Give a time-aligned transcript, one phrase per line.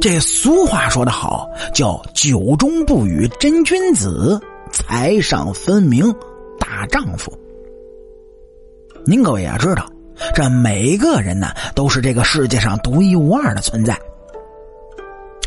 [0.00, 4.40] 这俗话说得好，叫“酒中不语真君子，
[4.72, 6.12] 财上分明
[6.58, 7.32] 大丈夫”。
[9.06, 9.86] 您各位也知道，
[10.34, 13.96] 这每个人呢都是这个世界上独一无二的存在。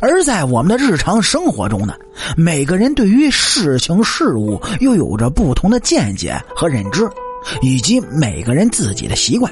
[0.02, 1.96] 而在我们的日常生活中呢，
[2.38, 7.10] 每个人对于事情事物又有着不同的见解和认知，
[7.62, 9.52] 以及每个人自己的习惯，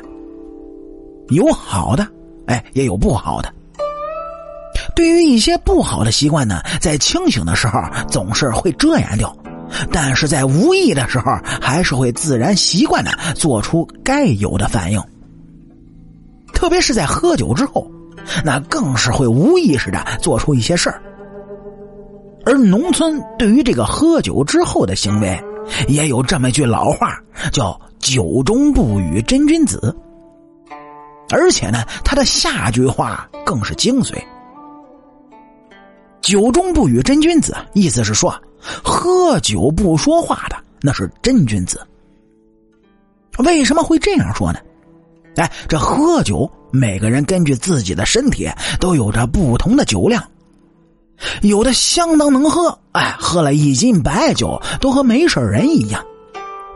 [1.30, 2.08] 有好的，
[2.46, 3.52] 哎，也有不好的。
[4.96, 9.36] 对于一些不好的习惯呢，在清醒的时候总是会遮掩掉，
[9.92, 11.32] 但是在无意的时候，
[11.62, 15.02] 还是会自然习惯的做出该有的反应。
[16.54, 17.90] 特别是在喝酒之后，
[18.46, 21.02] 那更是会无意识的做出一些事儿。
[22.46, 25.42] 而农村对于这个喝酒之后的行为，
[25.88, 27.18] 也有这么一句老话，
[27.52, 29.96] 叫“酒中不语真君子”。
[31.32, 34.14] 而且呢，他的下句话更是精髓。
[36.24, 38.34] 酒中不语真君子，意思是说，
[38.82, 41.86] 喝酒不说话的那是真君子。
[43.40, 44.60] 为什么会这样说呢？
[45.36, 50.24] 哎，这喝酒，每个人根据自己的身体都有着不同的酒量，
[51.42, 56.02] 有的相当能喝，哎，喝了一斤白酒都和没事人一样；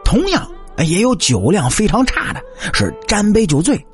[0.04, 0.46] 同样，
[0.80, 2.42] 也有酒量非常差的，
[2.74, 3.88] 是沾杯就醉。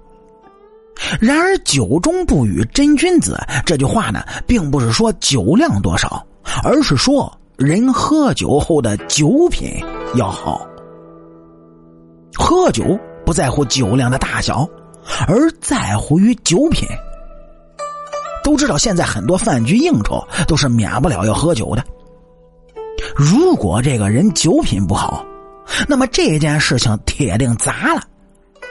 [1.20, 6.26] 然而，“酒中不语真君子”这句话呢，并不是说酒量多少，
[6.64, 9.70] 而是说人喝酒后的酒品
[10.16, 10.68] 要好。
[12.36, 14.68] 喝酒不在乎酒量的大小，
[15.28, 16.88] 而在乎于酒品。
[18.44, 21.84] 都知道，现在很多饭局应酬都是免不了要喝酒的。
[23.16, 25.26] 如果这个人酒品不好，
[25.88, 28.02] 那么这件事情铁定砸了。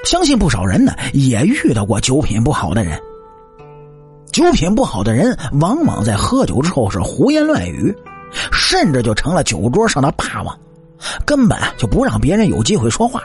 [0.05, 3.01] 相信不少人呢也遇到过酒品不好的人。
[4.33, 7.95] 酒品不好的人往往在喝酒之后是胡言乱语，
[8.51, 10.59] 甚至就成了酒桌上的霸王，
[11.27, 13.23] 根本就不让别人有机会说话。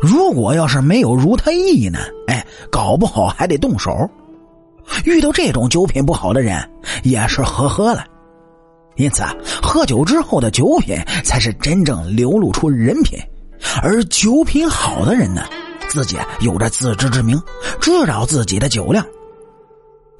[0.00, 3.90] 如果要是没有如他意呢，哎，搞不好还得动手。
[5.04, 6.62] 遇到这种酒品不好的人，
[7.02, 8.04] 也是呵呵了。
[8.96, 13.18] 因此啊，喝酒之后的酒品才是真正流露出人品，
[13.82, 15.42] 而酒品好的人呢？
[15.88, 17.40] 自己有着自知之明，
[17.80, 19.04] 知道自己的酒量。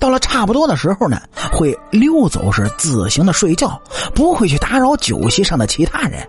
[0.00, 1.20] 到了差不多的时候呢，
[1.52, 3.80] 会溜走，是自行的睡觉，
[4.14, 6.26] 不会去打扰酒席上的其他人，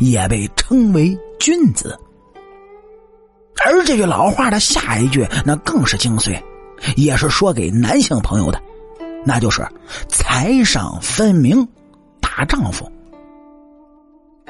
[0.00, 1.98] 也被称为君子。
[3.64, 6.42] 而这句老话的下一句，那更是精髓，
[6.96, 8.60] 也是说给男性朋友的，
[9.24, 9.66] 那就是
[10.08, 11.66] “财上分明，
[12.20, 12.90] 大丈夫”。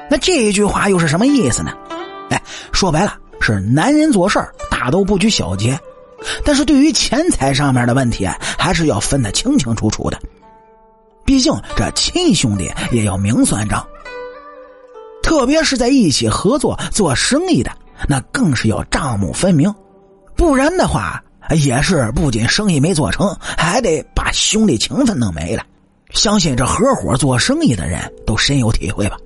[0.09, 1.71] 那这一句话又是什么意思呢？
[2.31, 2.41] 哎，
[2.73, 3.15] 说白了。
[3.45, 5.79] 是男人做事大都不拘小节，
[6.43, 10.19] 但是对于钱财上面的问题，还是要分得清清楚楚的。
[11.23, 13.85] 毕竟这亲兄弟也要明算账，
[15.21, 17.69] 特别是在一起合作做生意的，
[18.09, 19.71] 那更是要账目分明，
[20.35, 25.63] 不然的话，也是不仅生意没做成，还得把兄弟情分弄没了。
[26.09, 29.17] 相信这合伙做生意的人都深有体会吧？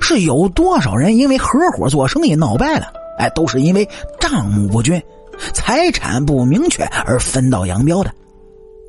[0.00, 2.90] 是有多少人因为合伙做生意闹掰了？
[3.18, 3.86] 哎，都是因为
[4.18, 5.00] 账目不均、
[5.52, 8.10] 财产不明确而分道扬镳的，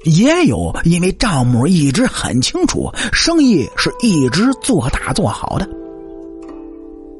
[0.05, 5.67] 也有因为账目一直很清楚，生意是一直做大做好的。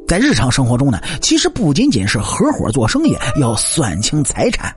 [0.07, 4.73] 在日常生活中呢，其实不仅仅是合伙做生意要算清财产，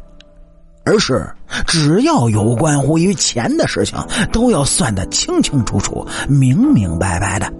[0.84, 1.26] 而是
[1.66, 3.96] 只要有关乎于钱的事情，
[4.30, 7.50] 都要算得清清楚楚、明明白白的，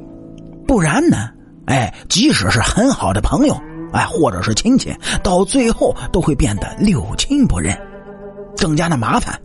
[0.67, 1.31] 不然呢，
[1.65, 3.59] 哎，即使是很好的朋友。
[3.93, 7.77] 哎，或者是亲戚，到最后都会变得六亲不认，
[8.57, 9.41] 更加的麻烦。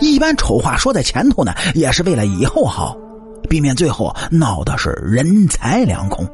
[0.00, 2.96] 一般丑话说在前头呢，也是为了以后好，
[3.48, 6.26] 避免最后闹的是人财两空。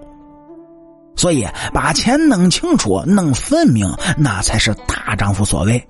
[1.17, 5.83] 所以把钱弄清楚、弄分明，那才是大丈夫所为。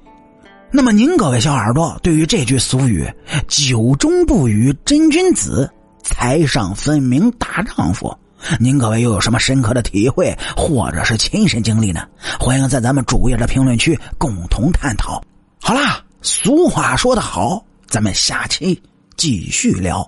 [0.71, 3.07] 那么您各位小耳朵，对于这句俗语
[3.49, 5.71] “酒中不语真君子，
[6.03, 8.15] 财上分明大丈夫”。
[8.61, 12.03] 您各位又有什么深刻的体会，或者是亲身经历呢？
[12.39, 15.23] 欢迎在咱们主页的评论区共同探讨。
[15.61, 18.83] 好啦，俗话说得好，咱们下期
[19.17, 20.07] 继续聊。